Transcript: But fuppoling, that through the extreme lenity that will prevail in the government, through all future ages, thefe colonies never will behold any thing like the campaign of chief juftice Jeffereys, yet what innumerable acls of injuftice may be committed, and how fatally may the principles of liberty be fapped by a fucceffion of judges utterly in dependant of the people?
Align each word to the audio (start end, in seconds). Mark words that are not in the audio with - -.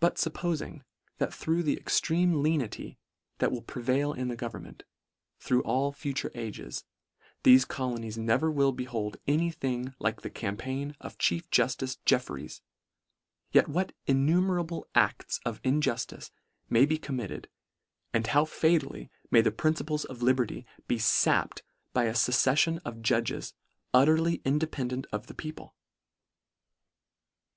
But 0.00 0.16
fuppoling, 0.16 0.82
that 1.18 1.32
through 1.32 1.62
the 1.62 1.76
extreme 1.76 2.32
lenity 2.42 2.98
that 3.38 3.52
will 3.52 3.62
prevail 3.62 4.12
in 4.12 4.26
the 4.26 4.34
government, 4.34 4.82
through 5.38 5.62
all 5.62 5.92
future 5.92 6.32
ages, 6.34 6.84
thefe 7.44 7.68
colonies 7.68 8.18
never 8.18 8.50
will 8.50 8.72
behold 8.72 9.16
any 9.28 9.52
thing 9.52 9.94
like 10.00 10.22
the 10.22 10.28
campaign 10.28 10.96
of 11.00 11.18
chief 11.18 11.48
juftice 11.50 11.98
Jeffereys, 12.04 12.62
yet 13.52 13.68
what 13.68 13.92
innumerable 14.08 14.88
acls 14.92 15.38
of 15.44 15.62
injuftice 15.62 16.32
may 16.68 16.84
be 16.84 16.98
committed, 16.98 17.48
and 18.12 18.26
how 18.26 18.44
fatally 18.44 19.08
may 19.30 19.40
the 19.40 19.52
principles 19.52 20.04
of 20.04 20.20
liberty 20.20 20.66
be 20.88 20.96
fapped 20.98 21.62
by 21.92 22.06
a 22.06 22.12
fucceffion 22.12 22.80
of 22.84 23.02
judges 23.02 23.54
utterly 23.92 24.42
in 24.44 24.58
dependant 24.58 25.06
of 25.12 25.28
the 25.28 25.34
people? 25.34 25.76